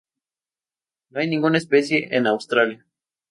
[1.11, 2.83] No hay ninguna especie en Australia.